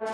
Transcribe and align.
No 0.00 0.08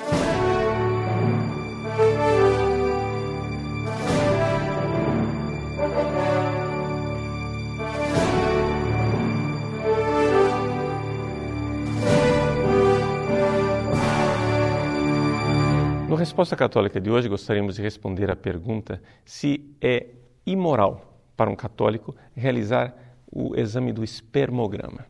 Resposta 16.17 16.57
Católica 16.57 17.01
de 17.01 17.09
hoje, 17.09 17.29
gostaríamos 17.29 17.77
de 17.77 17.83
responder 17.83 18.29
à 18.29 18.35
pergunta 18.35 19.01
se 19.25 19.73
é 19.81 20.09
imoral 20.45 21.17
para 21.37 21.49
um 21.49 21.55
católico 21.55 22.13
realizar 22.35 22.93
o 23.31 23.55
exame 23.55 23.93
do 23.93 24.03
espermograma. 24.03 25.07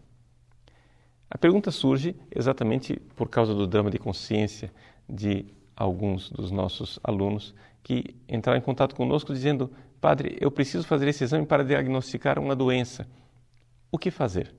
A 1.30 1.36
pergunta 1.36 1.70
surge 1.70 2.14
exatamente 2.34 3.00
por 3.16 3.28
causa 3.28 3.54
do 3.54 3.66
drama 3.66 3.90
de 3.90 3.98
consciência 3.98 4.72
de 5.08 5.46
alguns 5.76 6.30
dos 6.30 6.50
nossos 6.50 6.98
alunos 7.02 7.54
que 7.82 8.16
entraram 8.28 8.58
em 8.58 8.62
contato 8.62 8.94
conosco 8.94 9.32
dizendo: 9.32 9.70
Padre, 10.00 10.36
eu 10.40 10.50
preciso 10.50 10.86
fazer 10.86 11.08
esse 11.08 11.24
exame 11.24 11.44
para 11.44 11.64
diagnosticar 11.64 12.38
uma 12.38 12.54
doença. 12.54 13.06
O 13.90 13.98
que 13.98 14.10
fazer? 14.10 14.54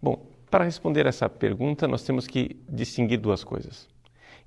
Bom, 0.00 0.26
para 0.50 0.64
responder 0.64 1.06
essa 1.06 1.28
pergunta, 1.28 1.88
nós 1.88 2.04
temos 2.04 2.26
que 2.26 2.56
distinguir 2.68 3.18
duas 3.18 3.42
coisas. 3.42 3.88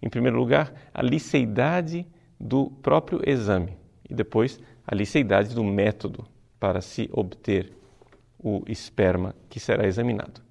Em 0.02 0.10
primeiro 0.10 0.38
lugar, 0.38 0.74
a 0.94 1.02
liceidade 1.02 2.08
do 2.40 2.70
próprio 2.82 3.22
exame 3.28 3.78
e 4.10 4.14
depois 4.14 4.60
a 4.88 4.96
liceidade 4.96 5.54
do 5.54 5.64
método 5.64 6.26
para 6.60 6.82
se 6.82 7.10
obter 7.12 7.74
o 8.38 8.64
esperma 8.68 9.36
que 9.50 9.60
será 9.60 9.86
examinado. 9.86 10.49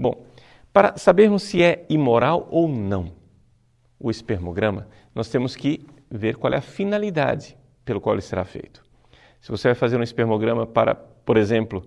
Bom, 0.00 0.24
para 0.72 0.96
sabermos 0.96 1.42
se 1.42 1.62
é 1.62 1.84
imoral 1.90 2.48
ou 2.50 2.66
não 2.66 3.12
o 3.98 4.10
espermograma, 4.10 4.88
nós 5.14 5.28
temos 5.28 5.54
que 5.54 5.86
ver 6.10 6.36
qual 6.36 6.54
é 6.54 6.56
a 6.56 6.62
finalidade 6.62 7.54
pelo 7.84 8.00
qual 8.00 8.14
ele 8.14 8.22
será 8.22 8.42
feito. 8.46 8.82
Se 9.42 9.50
você 9.50 9.68
vai 9.68 9.74
fazer 9.74 9.98
um 9.98 10.02
espermograma 10.02 10.66
para, 10.66 10.94
por 10.94 11.36
exemplo, 11.36 11.86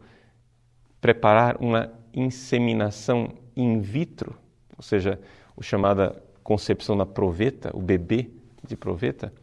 preparar 1.02 1.58
uma 1.60 1.92
inseminação 2.14 3.34
in 3.56 3.80
vitro, 3.80 4.38
ou 4.78 4.84
seja, 4.84 5.20
o 5.56 5.64
chamada 5.64 6.22
concepção 6.44 6.96
na 6.96 7.08
proveta, 7.08 7.76
o 7.76 7.82
bebê 7.82 8.30
de 8.64 8.76
proveta, 8.76 9.34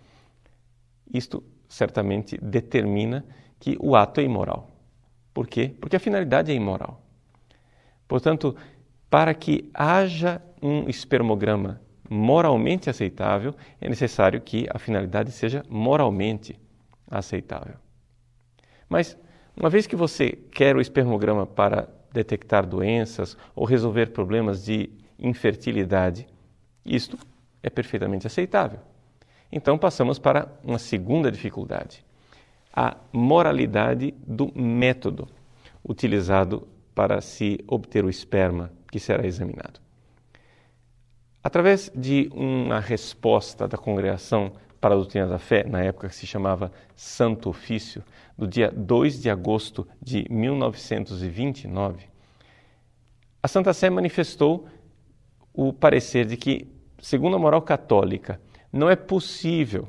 isto 1.12 1.42
certamente 1.68 2.38
determina 2.40 3.24
que 3.58 3.76
o 3.80 3.96
ato 3.96 4.20
é 4.20 4.22
imoral. 4.22 4.70
Por 5.34 5.48
quê? 5.48 5.74
Porque 5.80 5.96
a 5.96 6.00
finalidade 6.00 6.52
é 6.52 6.54
imoral. 6.54 6.99
Portanto, 8.10 8.56
para 9.08 9.32
que 9.32 9.70
haja 9.72 10.42
um 10.60 10.88
espermograma 10.88 11.80
moralmente 12.10 12.90
aceitável, 12.90 13.54
é 13.80 13.88
necessário 13.88 14.40
que 14.40 14.66
a 14.68 14.80
finalidade 14.80 15.30
seja 15.30 15.64
moralmente 15.68 16.58
aceitável. 17.08 17.76
Mas, 18.88 19.16
uma 19.56 19.70
vez 19.70 19.86
que 19.86 19.94
você 19.94 20.32
quer 20.50 20.74
o 20.74 20.80
espermograma 20.80 21.46
para 21.46 21.88
detectar 22.12 22.66
doenças 22.66 23.36
ou 23.54 23.64
resolver 23.64 24.10
problemas 24.10 24.64
de 24.64 24.90
infertilidade, 25.16 26.26
isto 26.84 27.16
é 27.62 27.70
perfeitamente 27.70 28.26
aceitável. 28.26 28.80
Então 29.52 29.78
passamos 29.78 30.18
para 30.18 30.52
uma 30.64 30.80
segunda 30.80 31.30
dificuldade, 31.30 32.04
a 32.74 32.96
moralidade 33.12 34.12
do 34.26 34.50
método 34.52 35.28
utilizado 35.88 36.66
para 36.94 37.20
se 37.20 37.58
obter 37.66 38.04
o 38.04 38.10
esperma 38.10 38.72
que 38.90 38.98
será 38.98 39.26
examinado. 39.26 39.80
Através 41.42 41.90
de 41.94 42.28
uma 42.32 42.80
resposta 42.80 43.66
da 43.66 43.78
congregação 43.78 44.52
para 44.80 44.94
a 44.94 44.98
doutrina 44.98 45.26
da 45.26 45.38
fé, 45.38 45.64
na 45.64 45.82
época 45.82 46.08
que 46.08 46.14
se 46.14 46.26
chamava 46.26 46.70
Santo 46.94 47.48
Ofício, 47.48 48.02
do 48.36 48.46
dia 48.46 48.70
2 48.74 49.20
de 49.22 49.30
agosto 49.30 49.86
de 50.00 50.26
1929, 50.30 52.08
a 53.42 53.48
Santa 53.48 53.72
Sé 53.72 53.88
manifestou 53.88 54.66
o 55.52 55.72
parecer 55.72 56.26
de 56.26 56.36
que 56.36 56.68
segundo 57.00 57.36
a 57.36 57.38
moral 57.38 57.62
católica, 57.62 58.40
não 58.72 58.88
é 58.88 58.94
possível 58.94 59.88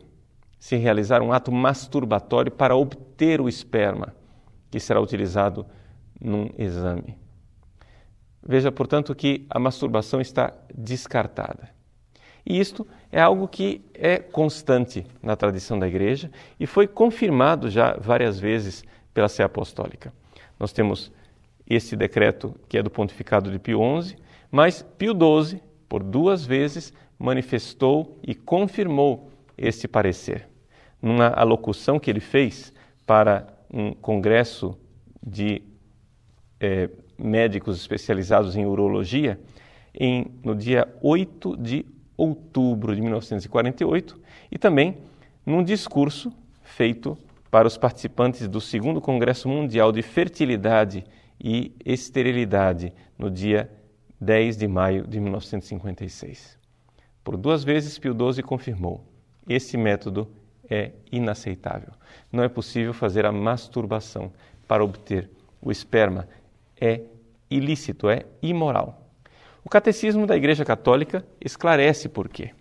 se 0.59 0.75
realizar 0.75 1.21
um 1.21 1.33
ato 1.33 1.51
masturbatório 1.51 2.51
para 2.51 2.75
obter 2.75 3.41
o 3.41 3.49
esperma 3.49 4.15
que 4.69 4.79
será 4.79 5.01
utilizado 5.01 5.65
num 6.21 6.49
exame. 6.57 7.17
Veja, 8.43 8.71
portanto, 8.71 9.13
que 9.13 9.45
a 9.49 9.59
masturbação 9.59 10.21
está 10.21 10.53
descartada. 10.73 11.69
E 12.45 12.59
isto 12.59 12.87
é 13.11 13.21
algo 13.21 13.47
que 13.47 13.81
é 13.93 14.17
constante 14.17 15.05
na 15.21 15.35
tradição 15.35 15.77
da 15.77 15.87
Igreja 15.87 16.31
e 16.59 16.65
foi 16.65 16.87
confirmado 16.87 17.69
já 17.69 17.95
várias 17.99 18.39
vezes 18.39 18.83
pela 19.13 19.29
Sé 19.29 19.43
Apostólica. 19.43 20.11
Nós 20.59 20.71
temos 20.71 21.11
esse 21.67 21.95
decreto 21.95 22.55
que 22.67 22.77
é 22.77 22.83
do 22.83 22.89
pontificado 22.89 23.51
de 23.51 23.59
Pio 23.59 23.79
XI, 24.01 24.15
mas 24.49 24.81
Pio 24.97 25.13
XII 25.13 25.61
por 25.87 26.03
duas 26.03 26.45
vezes 26.45 26.93
manifestou 27.17 28.17
e 28.23 28.33
confirmou 28.33 29.31
este 29.57 29.87
parecer. 29.87 30.49
Numa 31.01 31.27
alocução 31.27 31.99
que 31.99 32.09
ele 32.09 32.19
fez 32.19 32.73
para 33.05 33.47
um 33.71 33.93
congresso 33.93 34.77
de 35.21 35.61
é, 36.61 36.89
médicos 37.17 37.77
especializados 37.77 38.55
em 38.55 38.65
urologia, 38.65 39.39
em, 39.93 40.31
no 40.43 40.55
dia 40.55 40.87
8 41.01 41.57
de 41.57 41.85
outubro 42.15 42.95
de 42.95 43.01
1948, 43.01 44.19
e 44.51 44.57
também 44.57 44.97
num 45.45 45.63
discurso 45.63 46.31
feito 46.61 47.17
para 47.49 47.67
os 47.67 47.77
participantes 47.77 48.47
do 48.47 48.61
segundo 48.61 49.01
Congresso 49.01 49.49
Mundial 49.49 49.91
de 49.91 50.01
Fertilidade 50.01 51.03
e 51.43 51.73
Esterilidade, 51.83 52.93
no 53.17 53.29
dia 53.29 53.69
10 54.19 54.57
de 54.57 54.67
maio 54.67 55.07
de 55.07 55.19
1956. 55.19 56.57
Por 57.23 57.35
duas 57.35 57.63
vezes, 57.63 57.97
Pio 57.97 58.15
XII 58.15 58.43
confirmou: 58.43 59.03
esse 59.49 59.75
método 59.75 60.29
é 60.69 60.91
inaceitável. 61.11 61.91
Não 62.31 62.43
é 62.43 62.47
possível 62.47 62.93
fazer 62.93 63.25
a 63.25 63.31
masturbação 63.31 64.31
para 64.67 64.83
obter 64.83 65.29
o 65.61 65.71
esperma. 65.71 66.27
É 66.81 67.01
ilícito, 67.49 68.09
é 68.09 68.25
imoral. 68.41 69.07
O 69.63 69.69
Catecismo 69.69 70.25
da 70.25 70.35
Igreja 70.35 70.65
Católica 70.65 71.23
esclarece 71.39 72.09
por 72.09 72.27
quê. 72.27 72.51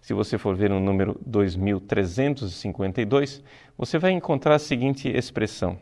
Se 0.00 0.12
você 0.12 0.36
for 0.36 0.56
ver 0.56 0.70
no 0.70 0.80
número 0.80 1.16
2352, 1.24 3.44
você 3.76 3.98
vai 3.98 4.10
encontrar 4.10 4.56
a 4.56 4.58
seguinte 4.58 5.08
expressão: 5.08 5.78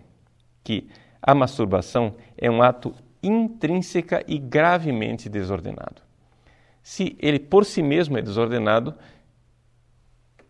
que 0.62 0.86
a 1.22 1.34
masturbação 1.34 2.14
é 2.36 2.50
um 2.50 2.62
ato 2.62 2.94
intrínseca 3.22 4.22
e 4.26 4.38
gravemente 4.38 5.28
desordenado. 5.28 6.02
Se 6.82 7.16
ele 7.18 7.38
por 7.38 7.64
si 7.64 7.82
mesmo 7.82 8.18
é 8.18 8.22
desordenado, 8.22 8.94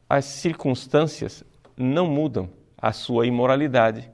as 0.08 0.24
circunstâncias 0.24 1.44
não 1.76 2.06
mudam 2.06 2.48
a 2.76 2.92
sua 2.92 3.26
imoralidade. 3.26 4.10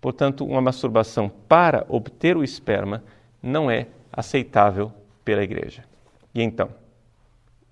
Portanto, 0.00 0.44
uma 0.44 0.60
masturbação 0.60 1.30
para 1.48 1.84
obter 1.88 2.36
o 2.36 2.44
esperma 2.44 3.02
não 3.42 3.70
é 3.70 3.86
aceitável 4.12 4.92
pela 5.24 5.42
Igreja. 5.42 5.84
E 6.34 6.42
então, 6.42 6.70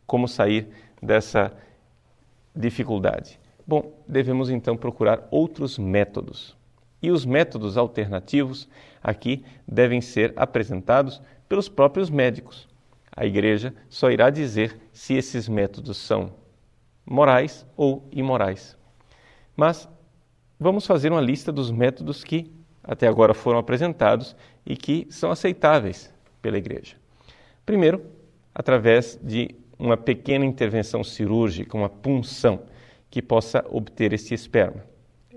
como 0.06 0.28
sair 0.28 0.68
dessa 1.02 1.52
dificuldade? 2.54 3.40
Bom, 3.66 3.92
devemos 4.06 4.50
então 4.50 4.76
procurar 4.76 5.26
outros 5.30 5.78
métodos. 5.78 6.56
E 7.00 7.10
os 7.10 7.24
métodos 7.24 7.76
alternativos 7.76 8.68
aqui 9.02 9.44
devem 9.66 10.00
ser 10.00 10.32
apresentados 10.36 11.20
pelos 11.48 11.68
próprios 11.68 12.10
médicos. 12.10 12.68
A 13.14 13.24
Igreja 13.24 13.74
só 13.88 14.10
irá 14.10 14.30
dizer 14.30 14.80
se 14.92 15.14
esses 15.14 15.48
métodos 15.48 15.96
são 15.96 16.32
morais 17.04 17.66
ou 17.76 18.06
imorais. 18.12 18.76
Mas 19.56 19.88
vamos 20.58 20.86
fazer 20.86 21.12
uma 21.12 21.20
lista 21.20 21.52
dos 21.52 21.70
métodos 21.70 22.24
que 22.24 22.52
até 22.82 23.06
agora 23.06 23.34
foram 23.34 23.58
apresentados 23.58 24.34
e 24.64 24.76
que 24.76 25.06
são 25.10 25.30
aceitáveis 25.30 26.12
pela 26.40 26.58
Igreja. 26.58 26.96
Primeiro, 27.66 28.02
através 28.54 29.18
de 29.22 29.54
uma 29.78 29.96
pequena 29.96 30.44
intervenção 30.44 31.04
cirúrgica, 31.04 31.76
uma 31.76 31.88
punção, 31.88 32.62
que 33.10 33.22
possa 33.22 33.64
obter 33.70 34.12
esse 34.12 34.34
esperma. 34.34 34.84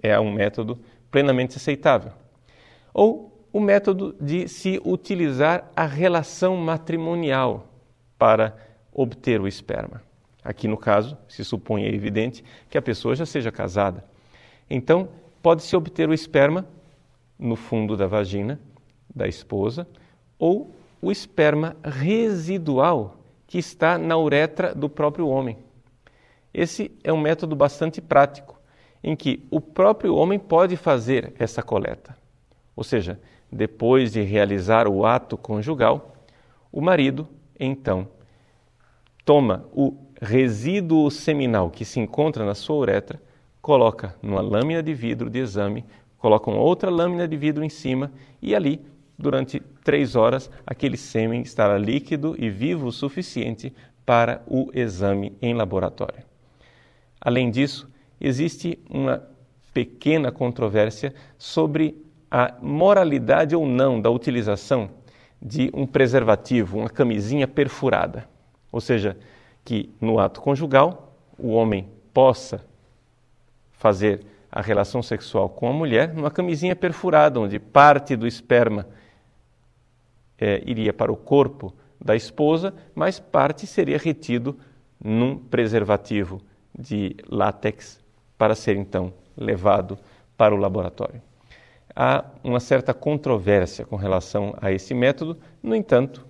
É 0.01 0.19
um 0.19 0.31
método 0.31 0.79
plenamente 1.09 1.57
aceitável. 1.57 2.11
Ou 2.93 3.45
o 3.53 3.59
método 3.59 4.15
de 4.19 4.47
se 4.47 4.81
utilizar 4.85 5.69
a 5.75 5.85
relação 5.85 6.55
matrimonial 6.57 7.67
para 8.17 8.55
obter 8.91 9.39
o 9.39 9.47
esperma. 9.47 10.01
Aqui 10.43 10.67
no 10.67 10.77
caso, 10.77 11.17
se 11.27 11.43
supõe 11.43 11.83
é 11.83 11.93
evidente 11.93 12.43
que 12.69 12.77
a 12.77 12.81
pessoa 12.81 13.15
já 13.15 13.25
seja 13.25 13.51
casada. 13.51 14.03
Então, 14.73 15.09
pode-se 15.41 15.75
obter 15.75 16.07
o 16.07 16.13
esperma 16.13 16.65
no 17.37 17.57
fundo 17.57 17.97
da 17.97 18.07
vagina 18.07 18.57
da 19.13 19.27
esposa 19.27 19.85
ou 20.39 20.73
o 21.01 21.11
esperma 21.11 21.75
residual 21.83 23.17
que 23.45 23.57
está 23.57 23.97
na 23.97 24.17
uretra 24.17 24.73
do 24.73 24.87
próprio 24.87 25.27
homem. 25.27 25.57
Esse 26.53 26.89
é 27.03 27.11
um 27.11 27.19
método 27.19 27.53
bastante 27.53 27.99
prático, 27.99 28.57
em 29.03 29.13
que 29.13 29.45
o 29.51 29.59
próprio 29.59 30.15
homem 30.15 30.39
pode 30.39 30.77
fazer 30.77 31.33
essa 31.37 31.61
coleta. 31.61 32.15
Ou 32.73 32.83
seja, 32.85 33.19
depois 33.51 34.13
de 34.13 34.21
realizar 34.21 34.87
o 34.87 35.05
ato 35.05 35.37
conjugal, 35.37 36.13
o 36.71 36.79
marido, 36.79 37.27
então, 37.59 38.07
toma 39.25 39.65
o 39.73 39.97
resíduo 40.21 41.11
seminal 41.11 41.69
que 41.69 41.83
se 41.83 41.99
encontra 41.99 42.45
na 42.45 42.55
sua 42.55 42.77
uretra, 42.77 43.21
coloca 43.61 44.15
numa 44.21 44.41
lâmina 44.41 44.81
de 44.81 44.93
vidro 44.93 45.29
de 45.29 45.39
exame, 45.39 45.85
coloca 46.17 46.49
uma 46.49 46.59
outra 46.59 46.89
lâmina 46.89 47.27
de 47.27 47.37
vidro 47.37 47.63
em 47.63 47.69
cima 47.69 48.11
e 48.41 48.55
ali, 48.55 48.81
durante 49.17 49.59
três 49.83 50.15
horas, 50.15 50.49
aquele 50.65 50.97
sêmen 50.97 51.41
estará 51.41 51.77
líquido 51.77 52.35
e 52.37 52.49
vivo 52.49 52.87
o 52.87 52.91
suficiente 52.91 53.73
para 54.05 54.41
o 54.47 54.69
exame 54.73 55.37
em 55.41 55.53
laboratório. 55.53 56.23
Além 57.19 57.51
disso, 57.51 57.89
existe 58.19 58.79
uma 58.89 59.23
pequena 59.73 60.31
controvérsia 60.31 61.13
sobre 61.37 61.95
a 62.29 62.55
moralidade 62.61 63.55
ou 63.55 63.65
não 63.65 64.01
da 64.01 64.09
utilização 64.09 64.89
de 65.41 65.69
um 65.73 65.85
preservativo, 65.85 66.77
uma 66.79 66.89
camisinha 66.89 67.47
perfurada. 67.47 68.27
Ou 68.71 68.79
seja, 68.79 69.17
que 69.65 69.89
no 69.99 70.19
ato 70.19 70.41
conjugal 70.41 71.15
o 71.37 71.49
homem 71.49 71.87
possa 72.13 72.65
fazer 73.81 74.23
a 74.51 74.61
relação 74.61 75.01
sexual 75.01 75.49
com 75.49 75.67
a 75.67 75.73
mulher 75.73 76.13
numa 76.13 76.29
camisinha 76.29 76.75
perfurada, 76.75 77.39
onde 77.39 77.57
parte 77.57 78.15
do 78.15 78.27
esperma 78.27 78.85
é, 80.37 80.61
iria 80.67 80.93
para 80.93 81.11
o 81.11 81.17
corpo 81.17 81.73
da 81.99 82.15
esposa, 82.15 82.75
mas 82.93 83.19
parte 83.19 83.65
seria 83.65 83.97
retido 83.97 84.55
num 85.03 85.35
preservativo 85.35 86.39
de 86.77 87.15
látex 87.27 87.99
para 88.37 88.53
ser 88.53 88.77
então 88.77 89.11
levado 89.35 89.97
para 90.37 90.53
o 90.53 90.57
laboratório. 90.59 91.19
Há 91.95 92.23
uma 92.43 92.59
certa 92.59 92.93
controvérsia 92.93 93.83
com 93.83 93.95
relação 93.95 94.55
a 94.61 94.71
esse 94.71 94.93
método, 94.93 95.39
no 95.61 95.75
entanto, 95.75 96.23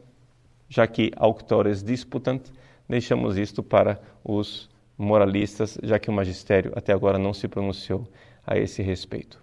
já 0.69 0.87
que 0.87 1.11
auctores 1.17 1.83
disputant, 1.83 2.43
deixamos 2.87 3.37
isto 3.37 3.61
para 3.61 4.01
os 4.23 4.70
moralistas, 4.97 5.77
já 5.81 5.97
que 5.99 6.09
o 6.09 6.13
magistério 6.13 6.71
até 6.75 6.93
agora 6.93 7.17
não 7.17 7.33
se 7.33 7.47
pronunciou 7.47 8.07
a 8.45 8.57
esse 8.57 8.81
respeito. 8.81 9.41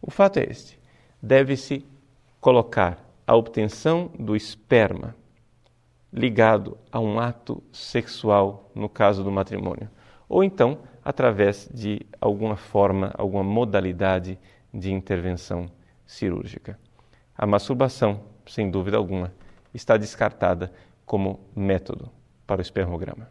O 0.00 0.10
fato 0.10 0.38
é 0.38 0.44
este: 0.44 0.78
deve-se 1.22 1.84
colocar 2.40 2.98
a 3.26 3.36
obtenção 3.36 4.10
do 4.18 4.34
esperma 4.34 5.14
ligado 6.12 6.76
a 6.90 6.98
um 6.98 7.20
ato 7.20 7.62
sexual 7.72 8.70
no 8.74 8.88
caso 8.88 9.22
do 9.22 9.30
matrimônio 9.30 9.88
ou 10.28 10.42
então 10.44 10.78
através 11.04 11.68
de 11.72 12.06
alguma 12.20 12.56
forma, 12.56 13.12
alguma 13.18 13.42
modalidade 13.42 14.38
de 14.72 14.92
intervenção 14.92 15.66
cirúrgica. 16.06 16.78
A 17.36 17.46
masturbação, 17.46 18.20
sem 18.46 18.70
dúvida 18.70 18.96
alguma, 18.96 19.32
está 19.74 19.96
descartada 19.96 20.72
como 21.04 21.40
método 21.56 22.10
para 22.46 22.60
o 22.60 22.62
espermograma. 22.62 23.28